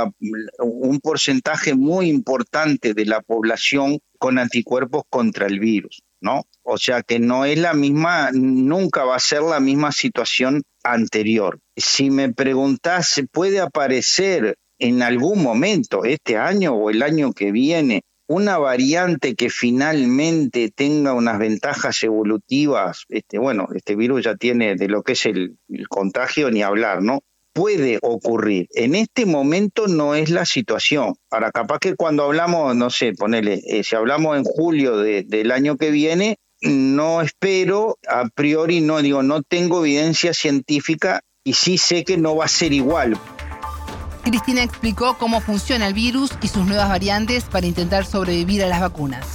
un 0.58 1.00
porcentaje 1.00 1.74
muy 1.74 2.10
importante 2.10 2.92
de 2.92 3.06
la 3.06 3.22
población 3.22 4.00
con 4.18 4.38
anticuerpos 4.38 5.04
contra 5.08 5.46
el 5.46 5.60
virus, 5.60 6.02
¿no? 6.20 6.42
O 6.62 6.76
sea 6.76 7.02
que 7.02 7.18
no 7.18 7.46
es 7.46 7.58
la 7.58 7.72
misma, 7.72 8.32
nunca 8.34 9.06
va 9.06 9.16
a 9.16 9.30
ser 9.30 9.40
la 9.40 9.60
misma 9.60 9.92
situación 9.92 10.62
anterior. 10.84 11.58
Si 11.74 12.10
me 12.10 12.34
preguntás, 12.34 13.22
¿puede 13.32 13.60
aparecer 13.60 14.56
en 14.78 15.00
algún 15.00 15.42
momento, 15.42 16.04
este 16.04 16.36
año 16.36 16.74
o 16.74 16.90
el 16.90 17.02
año 17.02 17.32
que 17.32 17.50
viene, 17.50 18.02
una 18.28 18.58
variante 18.58 19.34
que 19.34 19.48
finalmente 19.48 20.70
tenga 20.70 21.14
unas 21.14 21.38
ventajas 21.38 22.02
evolutivas, 22.02 23.04
este, 23.08 23.38
bueno, 23.38 23.68
este 23.74 23.96
virus 23.96 24.24
ya 24.24 24.36
tiene 24.36 24.76
de 24.76 24.88
lo 24.88 25.02
que 25.02 25.12
es 25.12 25.26
el, 25.26 25.58
contagio 25.88 26.50
ni 26.50 26.62
hablar, 26.62 27.02
¿no? 27.02 27.22
Puede 27.54 27.98
ocurrir. 28.02 28.68
En 28.74 28.94
este 28.94 29.24
momento 29.24 29.88
no 29.88 30.14
es 30.14 30.30
la 30.30 30.44
situación. 30.44 31.14
Ahora, 31.30 31.50
capaz 31.50 31.78
que 31.78 31.96
cuando 31.96 32.24
hablamos, 32.24 32.76
no 32.76 32.90
sé, 32.90 33.14
ponele, 33.14 33.62
eh, 33.66 33.82
si 33.82 33.96
hablamos 33.96 34.36
en 34.36 34.44
julio 34.44 34.98
del 34.98 35.50
año 35.50 35.76
que 35.76 35.90
viene, 35.90 36.36
no 36.60 37.22
espero, 37.22 37.96
a 38.06 38.28
priori 38.28 38.80
no 38.82 39.00
digo, 39.00 39.22
no 39.22 39.42
tengo 39.42 39.80
evidencia 39.84 40.34
científica 40.34 41.22
y 41.42 41.54
sí 41.54 41.78
sé 41.78 42.04
que 42.04 42.18
no 42.18 42.36
va 42.36 42.44
a 42.44 42.48
ser 42.48 42.72
igual. 42.72 43.18
Cristina 44.30 44.62
explicó 44.62 45.16
cómo 45.16 45.40
funciona 45.40 45.86
el 45.86 45.94
virus 45.94 46.32
y 46.42 46.48
sus 46.48 46.66
nuevas 46.66 46.88
variantes 46.90 47.44
para 47.44 47.66
intentar 47.66 48.04
sobrevivir 48.04 48.62
a 48.62 48.68
las 48.68 48.80
vacunas. 48.80 49.26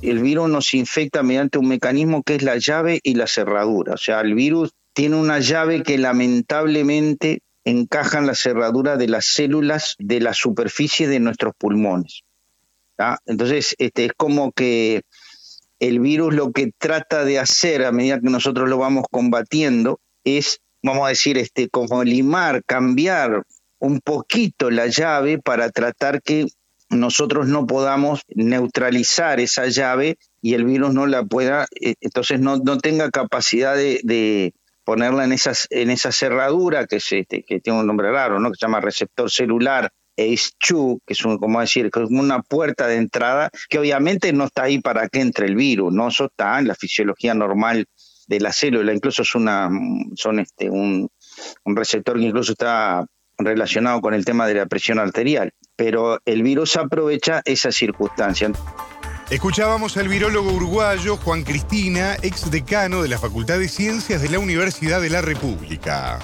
El 0.00 0.20
virus 0.20 0.48
nos 0.48 0.74
infecta 0.74 1.24
mediante 1.24 1.58
un 1.58 1.66
mecanismo 1.66 2.22
que 2.22 2.36
es 2.36 2.42
la 2.42 2.56
llave 2.56 3.00
y 3.02 3.14
la 3.14 3.26
cerradura. 3.26 3.94
O 3.94 3.96
sea, 3.96 4.20
el 4.20 4.34
virus 4.34 4.72
tiene 4.92 5.16
una 5.16 5.40
llave 5.40 5.82
que 5.82 5.98
lamentablemente 5.98 7.40
encaja 7.64 8.18
en 8.18 8.26
la 8.26 8.36
cerradura 8.36 8.96
de 8.96 9.08
las 9.08 9.26
células 9.26 9.96
de 9.98 10.20
la 10.20 10.34
superficie 10.34 11.08
de 11.08 11.18
nuestros 11.18 11.54
pulmones. 11.58 12.22
Entonces, 13.26 13.74
este, 13.78 14.06
es 14.06 14.12
como 14.16 14.52
que 14.52 15.02
el 15.80 16.00
virus 16.00 16.34
lo 16.34 16.52
que 16.52 16.70
trata 16.78 17.24
de 17.24 17.38
hacer 17.38 17.84
a 17.84 17.92
medida 17.92 18.20
que 18.20 18.30
nosotros 18.30 18.68
lo 18.68 18.78
vamos 18.78 19.04
combatiendo 19.10 20.00
es, 20.24 20.60
vamos 20.82 21.06
a 21.06 21.10
decir, 21.10 21.38
este, 21.38 21.68
como 21.68 22.02
limar, 22.04 22.62
cambiar 22.64 23.44
un 23.78 24.00
poquito 24.00 24.70
la 24.70 24.86
llave 24.86 25.38
para 25.38 25.70
tratar 25.70 26.22
que 26.22 26.46
nosotros 26.90 27.46
no 27.48 27.66
podamos 27.66 28.22
neutralizar 28.28 29.40
esa 29.40 29.66
llave 29.66 30.18
y 30.40 30.54
el 30.54 30.64
virus 30.64 30.94
no 30.94 31.06
la 31.06 31.24
pueda, 31.24 31.66
eh, 31.80 31.94
entonces 32.00 32.40
no, 32.40 32.56
no 32.56 32.78
tenga 32.78 33.10
capacidad 33.10 33.76
de, 33.76 34.54
ponerla 34.84 35.24
en, 35.24 35.32
esas, 35.32 35.66
en 35.70 35.90
esa 35.90 36.12
cerradura 36.12 36.86
que, 36.86 36.96
es 36.96 37.12
este, 37.12 37.42
que 37.42 37.60
tiene 37.60 37.80
un 37.80 37.86
nombre 37.86 38.10
raro, 38.10 38.40
¿no? 38.40 38.50
que 38.50 38.56
se 38.58 38.64
llama 38.64 38.80
receptor 38.80 39.30
celular 39.30 39.90
ACE2, 40.16 41.00
que 41.06 41.12
es 41.12 41.24
un, 41.26 41.36
como 41.36 41.60
decir, 41.60 41.90
una 42.08 42.40
puerta 42.40 42.86
de 42.86 42.96
entrada 42.96 43.50
que 43.68 43.78
obviamente 43.78 44.32
no 44.32 44.44
está 44.44 44.62
ahí 44.62 44.80
para 44.80 45.08
que 45.08 45.20
entre 45.20 45.46
el 45.46 45.56
virus, 45.56 45.92
no 45.92 46.08
eso 46.08 46.24
está 46.26 46.58
en 46.58 46.68
la 46.68 46.74
fisiología 46.74 47.34
normal 47.34 47.84
de 48.26 48.40
la 48.40 48.52
célula, 48.52 48.94
incluso 48.94 49.22
es 49.22 49.34
una 49.34 49.70
son 50.16 50.38
este 50.38 50.68
un 50.70 51.08
receptor 51.64 52.18
que 52.18 52.26
incluso 52.26 52.52
está 52.52 53.06
relacionado 53.38 54.00
con 54.00 54.14
el 54.14 54.24
tema 54.24 54.46
de 54.46 54.54
la 54.54 54.66
presión 54.66 54.98
arterial, 54.98 55.52
pero 55.76 56.20
el 56.24 56.42
virus 56.42 56.76
aprovecha 56.76 57.40
esa 57.44 57.72
circunstancia. 57.72 58.50
Escuchábamos 59.30 59.96
al 59.96 60.08
virólogo 60.08 60.50
uruguayo 60.52 61.16
Juan 61.18 61.44
Cristina, 61.44 62.16
ex 62.22 62.50
decano 62.50 63.02
de 63.02 63.08
la 63.08 63.18
Facultad 63.18 63.58
de 63.58 63.68
Ciencias 63.68 64.22
de 64.22 64.30
la 64.30 64.38
Universidad 64.38 65.02
de 65.02 65.10
la 65.10 65.20
República. 65.20 66.18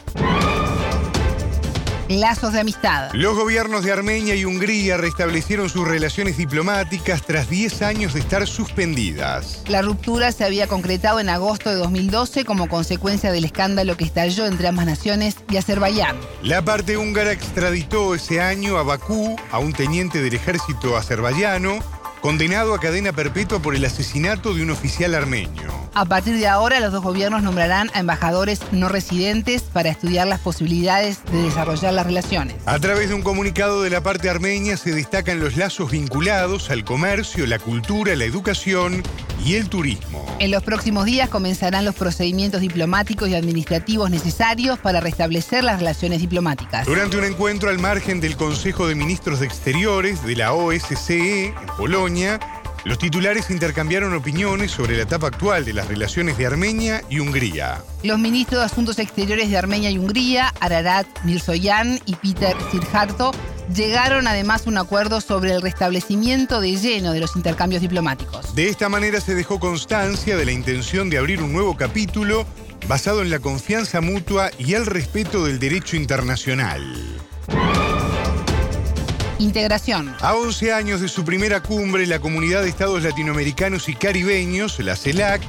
Lazos 2.20 2.52
de 2.52 2.60
amistad. 2.60 3.10
Los 3.12 3.36
gobiernos 3.36 3.84
de 3.84 3.92
Armenia 3.92 4.34
y 4.34 4.44
Hungría 4.44 4.96
restablecieron 4.96 5.68
sus 5.68 5.86
relaciones 5.86 6.36
diplomáticas 6.36 7.22
tras 7.22 7.48
10 7.48 7.82
años 7.82 8.14
de 8.14 8.20
estar 8.20 8.46
suspendidas. 8.46 9.62
La 9.68 9.82
ruptura 9.82 10.32
se 10.32 10.44
había 10.44 10.66
concretado 10.66 11.20
en 11.20 11.28
agosto 11.28 11.70
de 11.70 11.76
2012 11.76 12.44
como 12.44 12.68
consecuencia 12.68 13.32
del 13.32 13.44
escándalo 13.44 13.96
que 13.96 14.04
estalló 14.04 14.46
entre 14.46 14.68
ambas 14.68 14.86
naciones 14.86 15.36
y 15.50 15.56
Azerbaiyán. 15.56 16.16
La 16.42 16.64
parte 16.64 16.96
húngara 16.96 17.32
extraditó 17.32 18.14
ese 18.14 18.40
año 18.40 18.78
a 18.78 18.82
Bakú 18.82 19.36
a 19.50 19.58
un 19.58 19.72
teniente 19.72 20.20
del 20.20 20.34
ejército 20.34 20.96
azerbaiyano 20.96 21.78
condenado 22.20 22.72
a 22.72 22.80
cadena 22.80 23.12
perpetua 23.12 23.60
por 23.60 23.74
el 23.74 23.84
asesinato 23.84 24.54
de 24.54 24.62
un 24.62 24.70
oficial 24.70 25.14
armenio. 25.14 25.83
A 25.96 26.06
partir 26.06 26.36
de 26.36 26.48
ahora, 26.48 26.80
los 26.80 26.90
dos 26.90 27.04
gobiernos 27.04 27.44
nombrarán 27.44 27.88
a 27.94 28.00
embajadores 28.00 28.60
no 28.72 28.88
residentes 28.88 29.62
para 29.62 29.90
estudiar 29.90 30.26
las 30.26 30.40
posibilidades 30.40 31.24
de 31.30 31.42
desarrollar 31.42 31.94
las 31.94 32.04
relaciones. 32.04 32.56
A 32.66 32.80
través 32.80 33.10
de 33.10 33.14
un 33.14 33.22
comunicado 33.22 33.80
de 33.80 33.90
la 33.90 34.02
parte 34.02 34.28
armenia 34.28 34.76
se 34.76 34.92
destacan 34.92 35.38
los 35.38 35.56
lazos 35.56 35.92
vinculados 35.92 36.70
al 36.70 36.84
comercio, 36.84 37.46
la 37.46 37.60
cultura, 37.60 38.16
la 38.16 38.24
educación 38.24 39.04
y 39.44 39.54
el 39.54 39.68
turismo. 39.68 40.26
En 40.40 40.50
los 40.50 40.64
próximos 40.64 41.04
días 41.04 41.28
comenzarán 41.28 41.84
los 41.84 41.94
procedimientos 41.94 42.60
diplomáticos 42.60 43.28
y 43.28 43.36
administrativos 43.36 44.10
necesarios 44.10 44.80
para 44.80 44.98
restablecer 45.00 45.62
las 45.62 45.78
relaciones 45.78 46.20
diplomáticas. 46.20 46.86
Durante 46.86 47.18
un 47.18 47.24
encuentro 47.24 47.70
al 47.70 47.78
margen 47.78 48.20
del 48.20 48.36
Consejo 48.36 48.88
de 48.88 48.96
Ministros 48.96 49.38
de 49.38 49.46
Exteriores 49.46 50.24
de 50.24 50.34
la 50.34 50.54
OSCE 50.54 51.46
en 51.46 51.54
Polonia, 51.76 52.40
los 52.84 52.98
titulares 52.98 53.50
intercambiaron 53.50 54.14
opiniones 54.14 54.70
sobre 54.70 54.96
la 54.96 55.04
etapa 55.04 55.28
actual 55.28 55.64
de 55.64 55.72
las 55.72 55.88
relaciones 55.88 56.36
de 56.36 56.46
Armenia 56.46 57.02
y 57.08 57.18
Hungría. 57.18 57.82
Los 58.02 58.18
ministros 58.18 58.60
de 58.60 58.66
Asuntos 58.66 58.98
Exteriores 58.98 59.50
de 59.50 59.56
Armenia 59.56 59.90
y 59.90 59.98
Hungría, 59.98 60.52
Ararat 60.60 61.06
Mirzoyan 61.24 61.98
y 62.04 62.14
Peter 62.16 62.54
Sirharto, 62.70 63.32
llegaron 63.74 64.26
además 64.26 64.66
a 64.66 64.70
un 64.70 64.76
acuerdo 64.76 65.22
sobre 65.22 65.52
el 65.52 65.62
restablecimiento 65.62 66.60
de 66.60 66.76
lleno 66.76 67.12
de 67.12 67.20
los 67.20 67.36
intercambios 67.36 67.80
diplomáticos. 67.80 68.54
De 68.54 68.68
esta 68.68 68.90
manera 68.90 69.20
se 69.20 69.34
dejó 69.34 69.58
constancia 69.58 70.36
de 70.36 70.44
la 70.44 70.52
intención 70.52 71.08
de 71.08 71.16
abrir 71.16 71.42
un 71.42 71.52
nuevo 71.52 71.76
capítulo 71.76 72.46
basado 72.86 73.22
en 73.22 73.30
la 73.30 73.38
confianza 73.38 74.02
mutua 74.02 74.50
y 74.58 74.74
el 74.74 74.84
respeto 74.84 75.46
del 75.46 75.58
derecho 75.58 75.96
internacional. 75.96 76.82
Integración. 79.38 80.14
A 80.20 80.34
11 80.34 80.72
años 80.72 81.00
de 81.00 81.08
su 81.08 81.24
primera 81.24 81.60
cumbre, 81.60 82.06
la 82.06 82.20
Comunidad 82.20 82.62
de 82.62 82.68
Estados 82.68 83.02
Latinoamericanos 83.02 83.88
y 83.88 83.94
Caribeños, 83.94 84.78
la 84.78 84.94
CELAC, 84.94 85.42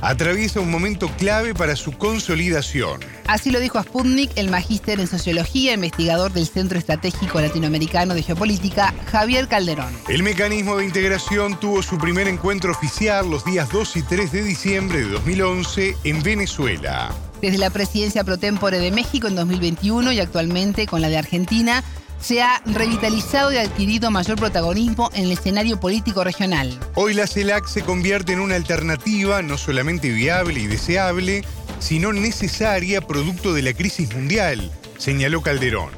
atraviesa 0.00 0.60
un 0.60 0.70
momento 0.70 1.08
clave 1.16 1.54
para 1.54 1.76
su 1.76 1.92
consolidación. 1.92 3.00
Así 3.26 3.50
lo 3.50 3.60
dijo 3.60 3.78
a 3.78 3.84
Sputnik 3.84 4.32
el 4.36 4.50
magíster 4.50 5.00
en 5.00 5.06
sociología, 5.06 5.74
investigador 5.74 6.32
del 6.32 6.46
Centro 6.46 6.78
Estratégico 6.78 7.40
Latinoamericano 7.40 8.14
de 8.14 8.22
Geopolítica, 8.22 8.92
Javier 9.10 9.48
Calderón. 9.48 9.92
El 10.08 10.22
mecanismo 10.22 10.76
de 10.76 10.84
integración 10.84 11.58
tuvo 11.58 11.82
su 11.82 11.98
primer 11.98 12.28
encuentro 12.28 12.72
oficial 12.72 13.30
los 13.30 13.44
días 13.44 13.68
2 13.70 13.96
y 13.96 14.02
3 14.02 14.32
de 14.32 14.42
diciembre 14.42 14.98
de 14.98 15.08
2011 15.10 15.96
en 16.04 16.22
Venezuela. 16.22 17.10
Desde 17.40 17.58
la 17.58 17.70
presidencia 17.70 18.24
pro 18.24 18.38
tempore 18.38 18.78
de 18.78 18.92
México 18.92 19.26
en 19.26 19.34
2021 19.34 20.12
y 20.12 20.20
actualmente 20.20 20.86
con 20.86 21.00
la 21.00 21.08
de 21.08 21.18
Argentina, 21.18 21.82
se 22.22 22.40
ha 22.40 22.62
revitalizado 22.64 23.52
y 23.52 23.56
adquirido 23.56 24.10
mayor 24.10 24.38
protagonismo 24.38 25.10
en 25.12 25.24
el 25.24 25.32
escenario 25.32 25.80
político 25.80 26.22
regional. 26.22 26.70
Hoy 26.94 27.14
la 27.14 27.26
CELAC 27.26 27.66
se 27.66 27.84
convierte 27.84 28.32
en 28.32 28.40
una 28.40 28.54
alternativa 28.54 29.42
no 29.42 29.58
solamente 29.58 30.08
viable 30.10 30.60
y 30.60 30.66
deseable, 30.68 31.42
sino 31.80 32.12
necesaria 32.12 33.00
producto 33.00 33.52
de 33.52 33.62
la 33.62 33.72
crisis 33.72 34.14
mundial, 34.14 34.70
señaló 34.98 35.42
Calderón. 35.42 35.90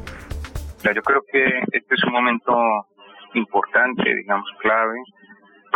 Yo 0.83 1.02
creo 1.02 1.23
que 1.31 1.45
este 1.73 1.95
es 1.95 2.04
un 2.04 2.12
momento 2.12 2.52
importante, 3.35 4.02
digamos, 4.14 4.47
clave, 4.61 4.99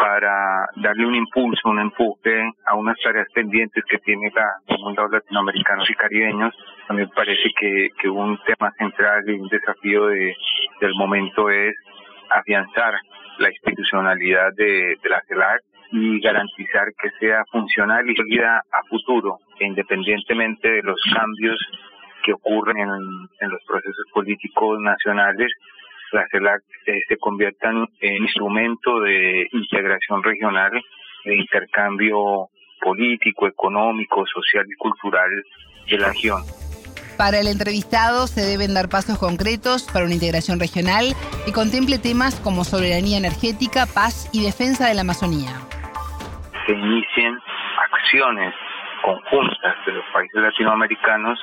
para 0.00 0.68
darle 0.76 1.06
un 1.06 1.14
impulso, 1.14 1.68
un 1.68 1.80
empuje 1.80 2.50
a 2.66 2.74
unas 2.76 2.96
tareas 3.02 3.26
pendientes 3.34 3.84
que 3.88 3.98
tiene 3.98 4.30
la 4.34 4.46
comunidad 4.66 5.10
latinoamericanos 5.10 5.90
y 5.90 5.94
caribeños. 5.94 6.54
A 6.88 6.92
mí 6.92 7.00
me 7.00 7.08
parece 7.08 7.50
que, 7.58 7.88
que 8.00 8.08
un 8.08 8.38
tema 8.44 8.70
central 8.78 9.24
y 9.28 9.32
un 9.32 9.48
desafío 9.48 10.06
de, 10.06 10.36
del 10.80 10.94
momento 10.94 11.50
es 11.50 11.74
afianzar 12.30 12.94
la 13.38 13.50
institucionalidad 13.50 14.52
de, 14.56 14.96
de 15.02 15.08
la 15.08 15.22
CELAC 15.26 15.62
y 15.90 16.20
garantizar 16.20 16.88
que 17.00 17.10
sea 17.18 17.44
funcional 17.50 18.08
y 18.08 18.14
sólida 18.14 18.58
a 18.58 18.82
futuro, 18.88 19.38
independientemente 19.58 20.70
de 20.70 20.82
los 20.82 21.00
cambios 21.14 21.58
que 22.22 22.34
ocurren 22.34 22.76
en, 22.78 22.88
en 23.40 23.50
los 23.50 23.64
procesos 23.66 24.04
políticos 24.12 24.78
nacionales, 24.80 25.50
la 26.12 26.26
CELAC 26.30 26.62
eh, 26.86 27.00
se 27.08 27.16
conviertan 27.16 27.86
en 28.00 28.22
instrumento 28.22 29.00
de 29.00 29.46
integración 29.52 30.22
regional, 30.22 30.72
de 31.24 31.36
intercambio 31.36 32.48
político, 32.80 33.46
económico, 33.46 34.24
social 34.26 34.64
y 34.68 34.74
cultural 34.76 35.30
de 35.90 35.98
la 35.98 36.08
región. 36.08 36.42
Para 37.18 37.40
el 37.40 37.48
entrevistado 37.48 38.28
se 38.28 38.42
deben 38.42 38.74
dar 38.74 38.88
pasos 38.88 39.18
concretos 39.18 39.90
para 39.92 40.04
una 40.04 40.14
integración 40.14 40.60
regional 40.60 41.14
que 41.44 41.52
contemple 41.52 41.98
temas 41.98 42.38
como 42.38 42.62
soberanía 42.62 43.18
energética, 43.18 43.86
paz 43.86 44.30
y 44.32 44.44
defensa 44.44 44.86
de 44.86 44.94
la 44.94 45.00
Amazonía. 45.00 45.50
Se 46.64 46.72
inicien 46.72 47.36
acciones 47.90 48.54
conjuntas 49.02 49.74
de 49.86 49.92
los 49.92 50.04
países 50.12 50.40
latinoamericanos 50.40 51.40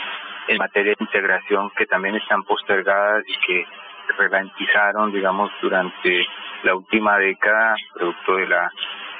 en 0.47 0.57
materia 0.57 0.93
de 0.97 1.03
integración 1.03 1.69
que 1.77 1.85
también 1.87 2.15
están 2.15 2.43
postergadas 2.43 3.23
y 3.27 3.35
que 3.45 3.65
ralentizaron, 4.13 5.11
digamos, 5.11 5.51
durante 5.61 6.25
la 6.63 6.75
última 6.75 7.17
década, 7.17 7.75
producto 7.93 8.35
de 8.35 8.47
la, 8.47 8.71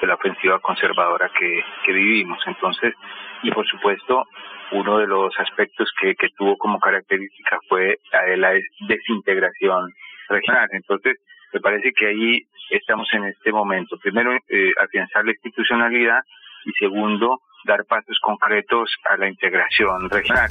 de 0.01 0.07
la 0.07 0.15
ofensiva 0.15 0.59
conservadora 0.59 1.29
que, 1.37 1.63
que 1.85 1.91
vivimos. 1.91 2.39
Entonces, 2.47 2.93
y 3.43 3.51
por 3.51 3.67
supuesto, 3.67 4.23
uno 4.71 4.97
de 4.97 5.07
los 5.07 5.37
aspectos 5.39 5.91
que, 5.99 6.15
que 6.15 6.29
tuvo 6.37 6.57
como 6.57 6.79
característica 6.79 7.59
fue 7.69 7.99
la 8.37 8.53
desintegración 8.87 9.93
regional. 10.29 10.69
Entonces, 10.71 11.17
me 11.53 11.59
parece 11.59 11.91
que 11.93 12.07
ahí 12.07 12.41
estamos 12.69 13.07
en 13.13 13.25
este 13.25 13.51
momento. 13.51 13.97
Primero, 13.97 14.33
eh, 14.33 14.71
afianzar 14.81 15.25
la 15.25 15.31
institucionalidad 15.31 16.19
y 16.65 16.71
segundo, 16.73 17.41
dar 17.65 17.85
pasos 17.85 18.17
concretos 18.21 18.93
a 19.09 19.17
la 19.17 19.29
integración 19.29 20.09
regional. 20.09 20.49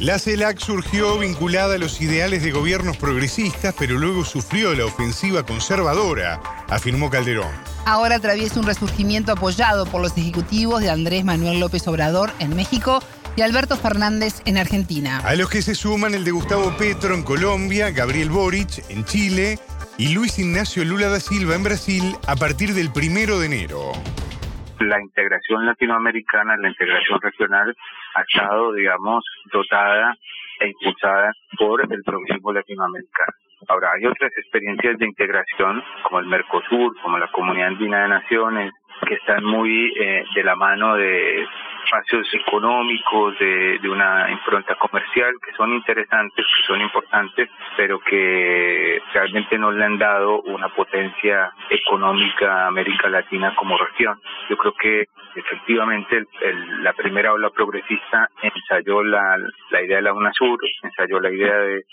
La 0.00 0.18
CELAC 0.18 0.58
surgió 0.58 1.18
vinculada 1.18 1.74
a 1.74 1.78
los 1.78 2.00
ideales 2.00 2.42
de 2.42 2.52
gobiernos 2.52 2.96
progresistas, 2.96 3.74
pero 3.78 3.98
luego 3.98 4.24
sufrió 4.24 4.74
la 4.74 4.86
ofensiva 4.86 5.44
conservadora, 5.44 6.40
afirmó 6.70 7.10
Calderón. 7.10 7.50
Ahora 7.84 8.16
atraviesa 8.16 8.58
un 8.60 8.64
resurgimiento 8.64 9.32
apoyado 9.32 9.84
por 9.84 10.00
los 10.00 10.16
ejecutivos 10.16 10.80
de 10.80 10.88
Andrés 10.88 11.22
Manuel 11.26 11.60
López 11.60 11.86
Obrador 11.86 12.32
en 12.38 12.56
México 12.56 13.02
y 13.36 13.42
Alberto 13.42 13.76
Fernández 13.76 14.40
en 14.46 14.56
Argentina. 14.56 15.18
A 15.18 15.34
los 15.34 15.50
que 15.50 15.60
se 15.60 15.74
suman 15.74 16.14
el 16.14 16.24
de 16.24 16.30
Gustavo 16.30 16.74
Petro 16.78 17.14
en 17.14 17.22
Colombia, 17.22 17.90
Gabriel 17.90 18.30
Boric 18.30 18.82
en 18.88 19.04
Chile 19.04 19.58
y 19.98 20.08
Luis 20.14 20.38
Ignacio 20.38 20.82
Lula 20.82 21.10
da 21.10 21.20
Silva 21.20 21.56
en 21.56 21.62
Brasil 21.62 22.16
a 22.26 22.36
partir 22.36 22.72
del 22.72 22.90
primero 22.90 23.38
de 23.38 23.46
enero 23.46 23.92
la 24.80 25.00
integración 25.00 25.66
latinoamericana, 25.66 26.56
la 26.56 26.68
integración 26.68 27.20
regional 27.20 27.74
ha 28.14 28.22
estado, 28.22 28.72
digamos, 28.72 29.24
dotada 29.52 30.16
e 30.58 30.68
impulsada 30.68 31.32
por 31.58 31.80
el 31.82 32.02
progresismo 32.02 32.52
latinoamericano. 32.52 33.32
Ahora, 33.68 33.92
hay 33.94 34.06
otras 34.06 34.32
experiencias 34.36 34.98
de 34.98 35.06
integración, 35.06 35.82
como 36.02 36.20
el 36.20 36.26
Mercosur, 36.26 36.98
como 37.02 37.18
la 37.18 37.28
Comunidad 37.28 37.68
Andina 37.68 38.02
de 38.02 38.08
Naciones, 38.08 38.72
que 39.06 39.14
están 39.14 39.44
muy 39.44 39.92
eh, 39.98 40.24
de 40.34 40.44
la 40.44 40.56
mano 40.56 40.96
de 40.96 41.46
espacios 41.84 42.26
económicos, 42.34 43.38
de, 43.38 43.78
de, 43.78 43.88
una 43.88 44.30
impronta 44.30 44.74
comercial, 44.76 45.32
que 45.44 45.52
son 45.56 45.72
interesantes, 45.72 46.44
que 46.44 46.66
son 46.66 46.80
importantes, 46.80 47.48
pero 47.76 48.00
que 48.00 49.02
realmente 49.12 49.58
no 49.58 49.70
le 49.70 49.84
han 49.84 49.98
dado 49.98 50.42
una 50.42 50.68
potencia 50.68 51.52
económica 51.68 52.64
a 52.64 52.66
América 52.68 53.08
Latina 53.08 53.54
como 53.56 53.76
región. 53.76 54.20
Yo 54.48 54.56
creo 54.56 54.74
que 54.74 55.04
efectivamente 55.34 56.24
la 56.80 56.92
primera 56.92 57.32
ola 57.32 57.50
progresista 57.50 58.28
ensayó 58.42 59.02
la, 59.02 59.36
la 59.70 59.82
idea 59.82 59.96
de 59.96 60.02
la 60.02 60.12
UNASUR, 60.12 60.58
ensayó 60.82 61.20
la 61.20 61.30
idea 61.30 61.56
de, 61.56 61.84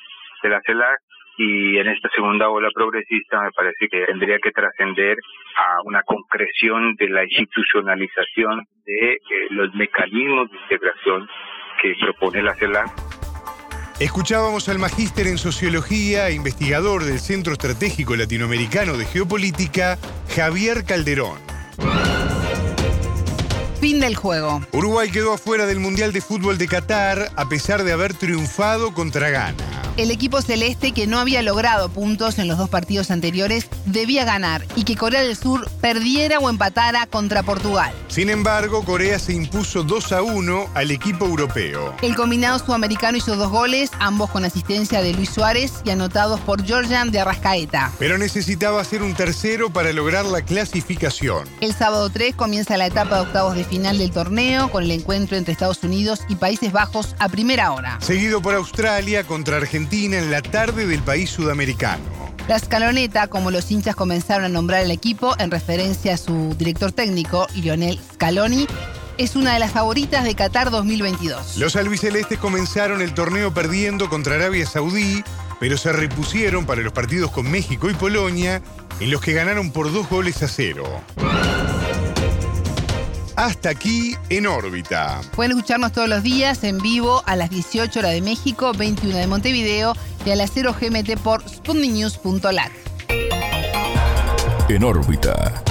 de 0.44 0.50
la 0.50 0.62
CELAC, 0.62 1.00
y 1.38 1.78
en 1.78 1.88
esta 1.88 2.10
segunda 2.16 2.50
ola 2.50 2.70
progresista 2.74 3.42
me 3.42 3.52
parece 3.52 3.88
que 3.90 4.06
tendría 4.06 4.40
que 4.40 4.52
trascender 4.52 5.18
a 5.56 5.82
una 5.86 6.02
concreción 6.04 6.96
de 6.96 7.10
la 7.10 7.24
institucionalización 7.24 8.66
de 8.86 9.14
eh, 9.14 9.20
los 9.52 9.74
mecanismos 9.76 10.50
de 10.50 10.58
integración 10.58 11.28
que 11.82 11.94
propone 12.02 12.42
la 12.42 12.56
CELAC. 12.56 12.90
Escuchábamos 14.00 14.70
al 14.70 14.80
magíster 14.80 15.28
en 15.28 15.38
sociología 15.38 16.30
e 16.30 16.34
investigador 16.34 17.04
del 17.04 17.20
Centro 17.20 17.54
Estratégico 17.54 18.16
Latinoamericano 18.16 18.98
de 18.98 19.06
Geopolítica, 19.06 19.98
Javier 20.36 20.86
Calderón. 20.86 21.40
Fin 23.80 24.00
del 24.00 24.16
juego. 24.16 24.62
Uruguay 24.72 25.12
quedó 25.12 25.34
afuera 25.34 25.68
del 25.68 25.80
Mundial 25.80 26.14
de 26.14 26.22
Fútbol 26.22 26.58
de 26.58 26.68
Qatar 26.68 27.30
a 27.36 27.48
pesar 27.48 27.84
de 27.84 27.92
haber 27.92 28.16
triunfado 28.16 28.94
contra 28.94 29.30
Ghana 29.30 29.77
el 29.98 30.12
equipo 30.12 30.44
celeste 30.44 30.92
que 30.92 31.08
no 31.08 31.18
había 31.18 31.42
logrado 31.42 31.90
puntos 31.90 32.38
en 32.38 32.48
los 32.48 32.60
dos 32.60 32.70
partidos 32.70 33.10
anteriores 33.10 33.68
debía 33.86 34.26
ganar 34.26 34.64
y 34.76 34.84
que 34.84 34.96
Corea 34.96 35.24
del 35.24 35.36
Sur 35.36 35.70
perdiera 35.82 36.38
o 36.38 36.50
empatara 36.52 37.08
contra 37.08 37.42
Portugal. 37.42 37.92
Sin 38.08 38.30
embargo, 38.30 38.84
Corea 38.84 39.18
se 39.18 39.34
impuso 39.34 39.84
2 39.84 40.12
a 40.12 40.22
1 40.22 40.68
al 40.76 40.92
equipo 40.92 41.26
europeo. 41.26 41.96
El 42.04 42.16
combinado 42.16 42.60
sudamericano 42.60 43.18
hizo 43.18 43.36
dos 43.36 43.50
goles, 43.50 43.90
ambos 44.00 44.30
con 44.30 44.46
asistencia 44.46 45.02
de 45.02 45.14
Luis 45.14 45.32
Suárez 45.32 45.74
y 45.84 45.90
anotados 45.90 46.40
por 46.42 46.64
Georgian 46.64 47.10
de 47.10 47.20
Arrascaeta. 47.20 47.92
Pero 47.98 48.20
necesitaba 48.20 48.82
hacer 48.82 49.02
un 49.02 49.16
tercero 49.16 49.72
para 49.72 49.92
lograr 49.94 50.26
la 50.26 50.44
clasificación. 50.44 51.50
El 51.60 51.74
sábado 51.74 52.10
3 52.12 52.36
comienza 52.36 52.78
la 52.78 52.86
etapa 52.86 53.16
de 53.16 53.22
octavos 53.22 53.56
de 53.56 53.64
final 53.64 53.98
del 53.98 54.12
torneo 54.12 54.70
con 54.70 54.84
el 54.84 54.92
encuentro 54.92 55.38
entre 55.38 55.54
Estados 55.54 55.84
Unidos 55.84 56.22
y 56.30 56.36
Países 56.36 56.72
Bajos 56.72 57.16
a 57.18 57.30
primera 57.30 57.72
hora. 57.72 57.98
Seguido 58.00 58.44
por 58.44 58.54
Australia 58.54 59.24
contra 59.24 59.58
Argentina 59.58 59.87
en 59.92 60.32
la 60.32 60.42
tarde 60.42 60.86
del 60.86 61.02
país 61.02 61.30
sudamericano. 61.30 62.04
La 62.48 62.58
escaloneta, 62.58 63.28
como 63.28 63.52
los 63.52 63.72
hinchas 63.72 63.96
comenzaron 63.96 64.46
a 64.46 64.50
nombrar 64.50 64.84
al 64.84 64.92
equipo 64.92 65.34
en 65.40 65.50
referencia 65.50 66.14
a 66.14 66.18
su 66.18 66.56
director 66.58 66.92
técnico, 66.92 67.48
Lionel 67.56 68.00
Scaloni, 68.14 68.68
es 69.18 69.36
una 69.36 69.54
de 69.54 69.60
las 69.60 69.72
favoritas 69.72 70.26
de 70.26 70.36
Qatar 70.36 70.72
2022. 70.72 71.58
Los 71.58 71.76
albicelestes 71.76 72.38
comenzaron 72.38 73.02
el 73.02 73.14
torneo 73.14 73.54
perdiendo 73.54 74.10
contra 74.10 74.36
Arabia 74.36 74.66
Saudí, 74.66 75.24
pero 75.60 75.78
se 75.78 75.94
repusieron 75.94 76.66
para 76.66 76.82
los 76.82 76.94
partidos 76.94 77.32
con 77.32 77.50
México 77.50 77.90
y 77.90 77.94
Polonia, 77.94 78.62
en 79.00 79.10
los 79.10 79.22
que 79.22 79.34
ganaron 79.34 79.72
por 79.72 79.92
dos 79.92 80.10
goles 80.10 80.44
a 80.44 80.48
cero. 80.48 80.86
Hasta 83.38 83.70
aquí 83.70 84.16
en 84.32 84.48
órbita. 84.48 85.22
Pueden 85.36 85.52
escucharnos 85.52 85.92
todos 85.92 86.10
los 86.10 86.24
días 86.24 86.64
en 86.64 86.80
vivo 86.80 87.22
a 87.28 87.36
las 87.36 87.52
18 87.52 88.00
horas 88.00 88.12
de 88.14 88.22
México, 88.22 88.72
21 88.74 89.16
de 89.16 89.28
Montevideo 89.28 89.94
y 90.26 90.32
a 90.32 90.36
las 90.36 90.50
0 90.56 90.76
GMT 90.82 91.20
por 91.20 91.48
sputniknews.lat. 91.48 92.72
En 94.70 94.84
órbita. 94.84 95.67